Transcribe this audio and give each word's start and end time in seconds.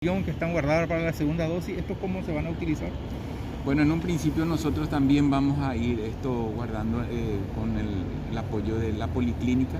que 0.00 0.30
están 0.30 0.52
guardadas 0.52 0.88
para 0.88 1.02
la 1.02 1.12
segunda 1.12 1.46
dosis, 1.46 1.76
¿esto 1.76 1.94
cómo 2.00 2.22
se 2.22 2.32
van 2.32 2.46
a 2.46 2.50
utilizar? 2.50 2.88
Bueno, 3.66 3.82
en 3.82 3.92
un 3.92 4.00
principio 4.00 4.46
nosotros 4.46 4.88
también 4.88 5.28
vamos 5.28 5.58
a 5.58 5.76
ir 5.76 6.00
esto 6.00 6.32
guardando 6.56 7.02
eh, 7.02 7.36
con 7.54 7.76
el, 7.76 8.38
apoyo 8.38 8.78
de 8.78 8.94
la 8.94 9.08
policlínica. 9.08 9.76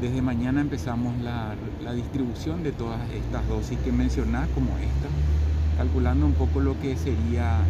Desde 0.00 0.22
mañana 0.22 0.62
empezamos 0.62 1.12
la, 1.18 1.54
distribución 1.92 2.62
de 2.62 2.72
todas 2.72 2.98
estas 3.10 3.46
dosis 3.46 3.76
que 3.80 3.92
mencionás, 3.92 4.48
como 4.54 4.70
esta, 4.78 5.76
calculando 5.76 6.24
un 6.24 6.32
poco 6.32 6.60
lo 6.60 6.80
que 6.80 6.96
sería 6.96 7.60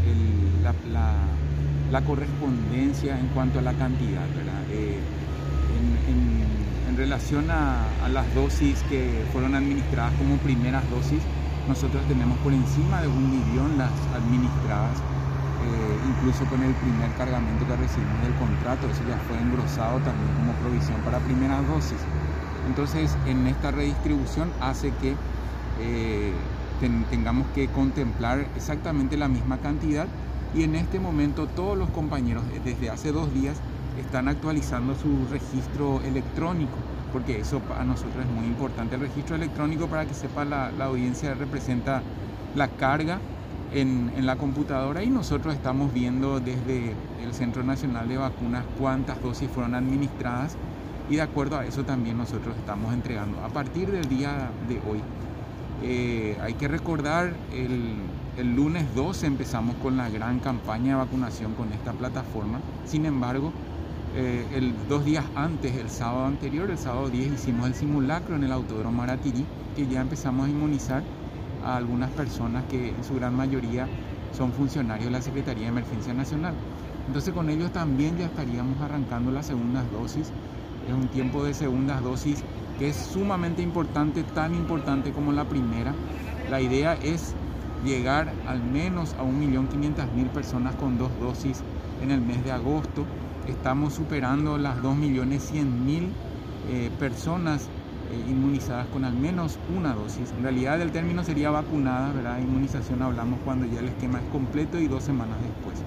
la, 1.91 2.03
correspondencia 2.03 3.19
en 3.19 3.27
cuanto 3.35 3.59
a 3.59 3.63
la 3.63 3.73
cantidad, 3.73 4.25
eh, 4.71 4.99
en, 6.89 6.97
relación 6.97 7.51
a, 7.51 7.89
a 8.05 8.09
las 8.09 8.33
dosis 8.37 8.85
que 8.89 9.25
fueron 9.33 9.57
administradas 9.57 10.13
como 10.15 10.37
primeras 10.37 10.89
dosis, 10.91 11.23
nosotros 11.69 12.03
tenemos 12.09 12.39
por 12.39 12.53
encima 12.53 13.03
de 13.03 13.09
un 13.09 13.31
millón 13.31 13.77
las 13.77 13.93
administradas, 14.17 14.99
eh, 14.99 15.99
incluso 16.09 16.45
con 16.47 16.63
el 16.63 16.73
primer 16.73 17.13
cargamento 17.19 17.67
que 17.67 17.77
recibimos 17.77 18.23
del 18.23 18.35
contrato, 18.35 18.89
eso 18.89 19.05
ya 19.07 19.19
fue 19.29 19.39
engrosado 19.39 19.99
también 20.01 20.33
como 20.35 20.53
provisión 20.55 20.99
para 21.03 21.19
primeras 21.21 21.67
dosis. 21.69 21.99
Entonces, 22.67 23.15
en 23.27 23.47
esta 23.47 23.71
redistribución 23.71 24.51
hace 24.61 24.93
que 25.01 25.15
eh, 25.81 26.33
tengamos 27.11 27.47
que 27.55 27.69
contemplar 27.69 28.47
exactamente 28.57 29.17
la 29.17 29.29
misma 29.29 29.59
cantidad 29.59 30.07
y 30.55 30.63
en 30.63 30.75
este 30.75 30.99
momento 30.99 31.47
todos 31.49 31.77
los 31.77 31.91
compañeros 31.91 32.45
desde 32.65 32.89
hace 32.89 33.13
dos 33.13 33.33
días 33.35 33.57
están 33.99 34.29
actualizando 34.29 34.95
su 34.95 35.27
registro 35.31 36.01
electrónico 36.03 36.77
porque 37.13 37.39
eso 37.41 37.61
para 37.61 37.85
nosotros 37.85 38.25
es 38.25 38.31
muy 38.31 38.47
importante. 38.47 38.95
El 38.95 39.03
registro 39.03 39.37
electrónico, 39.37 39.87
para 39.87 40.07
que 40.07 40.15
sepa 40.15 40.45
la, 40.45 40.71
audiencia, 40.81 41.35
representa 41.35 42.03
la 42.55 42.69
carga 42.69 43.19
en, 43.73 44.27
la 44.27 44.37
computadora 44.37 45.03
y 45.03 45.11
nosotros 45.11 45.55
estamos 45.55 45.93
viendo 45.93 46.41
desde 46.41 46.95
el 47.23 47.33
Centro 47.33 47.63
Nacional 47.63 48.09
de 48.09 48.17
Vacunas 48.17 48.65
cuántas 48.79 49.23
dosis 49.23 49.51
fueron 49.51 49.75
administradas 49.75 50.57
y 51.11 51.17
de 51.17 51.23
acuerdo 51.23 51.59
a 51.59 51.65
eso 51.65 51.85
también 51.85 52.19
nosotros 52.19 52.57
estamos 52.57 52.93
entregando. 52.93 53.43
A 53.45 53.49
partir 53.49 53.91
del 53.91 54.09
día 54.09 54.51
de 54.69 54.81
hoy, 54.91 55.01
eh, 55.83 56.37
hay 56.43 56.55
que 56.55 56.69
recordar, 56.69 57.33
el, 57.53 57.95
el 58.37 58.55
lunes 58.55 58.95
12 58.95 59.27
empezamos 59.27 59.77
con 59.77 59.97
la 59.97 60.11
gran 60.11 60.41
campaña 60.41 60.93
de 60.93 61.05
vacunación 61.05 61.55
con 61.55 61.73
esta 61.73 61.93
plataforma, 61.93 62.61
sin 62.85 63.07
embargo, 63.07 63.53
eh, 64.15 64.47
el, 64.55 64.75
dos 64.89 65.05
días 65.05 65.25
antes, 65.35 65.77
el 65.77 65.91
sábado 65.91 66.27
anterior, 66.27 66.71
el 66.71 66.79
sábado 66.79 67.09
10, 67.09 67.33
hicimos 67.35 67.67
el 67.67 67.75
simulacro 67.75 68.37
en 68.37 68.45
el 68.45 68.53
Autódromo 68.53 68.99
Maratirí, 68.99 69.45
que 69.77 69.87
ya 69.87 70.01
empezamos 70.01 70.47
a 70.47 70.51
inmunizar 70.51 71.03
a 71.65 71.77
algunas 71.77 72.11
personas 72.11 72.65
que 72.65 72.89
en 72.89 73.05
su 73.05 73.15
gran 73.15 73.35
mayoría 73.35 73.87
son 74.33 74.53
funcionarios 74.53 75.07
de 75.07 75.11
la 75.13 75.23
Secretaría 75.23 75.65
de 75.65 75.69
Emergencia 75.69 76.15
Nacional. 76.15 76.55
Entonces 77.07 77.33
con 77.33 77.49
ellos 77.51 77.73
también 77.73 78.17
ya 78.19 78.27
estaríamos 78.27 78.81
arrancando 78.81 79.31
las 79.31 79.47
segundas 79.47 79.91
dosis. 79.91 80.33
Es 80.87 80.95
un 80.95 81.09
tiempo 81.09 81.45
de 81.45 81.55
segundas 81.55 82.03
dosis 82.03 82.45
que 82.79 82.89
es 82.89 82.97
sumamente 82.97 83.63
importante, 83.63 84.23
tan 84.23 84.55
importante 84.55 85.13
como 85.13 85.33
la 85.33 85.49
primera. 85.49 85.95
La 86.51 86.61
idea 86.61 86.95
es 86.95 87.35
llegar 87.85 88.35
al 88.47 88.63
menos 88.63 89.15
a 89.15 89.23
1.500.000 89.23 90.33
personas 90.33 90.75
con 90.77 90.99
dos 90.99 91.11
dosis 91.19 91.65
en 92.01 92.11
el 92.11 92.21
mes 92.21 92.45
de 92.45 92.53
agosto 92.53 93.05
estamos 93.45 93.95
superando 93.95 94.59
las 94.59 94.79
2.100.000 94.79 96.19
eh, 96.65 96.91
personas 96.99 97.73
eh, 98.11 98.25
inmunizadas 98.27 98.89
con 98.89 99.05
al 99.05 99.15
menos 99.15 99.59
una 99.67 99.95
dosis. 99.95 100.33
En 100.33 100.43
realidad 100.43 100.81
el 100.81 100.93
término 100.93 101.25
sería 101.25 101.51
vacunada, 101.51 102.13
¿verdad? 102.13 102.39
Inmunización 102.39 103.03
hablamos 103.03 103.41
cuando 103.41 103.67
ya 103.67 103.81
el 103.81 103.89
esquema 103.89 104.21
es 104.21 104.27
completo 104.27 104.79
y 104.79 104.89
dos 104.89 105.05
semanas 105.05 105.41
después. 105.43 105.85